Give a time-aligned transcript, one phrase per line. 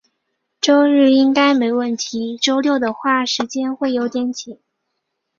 [0.59, 4.59] 周日应该没问题，周六的话，时间会有点紧。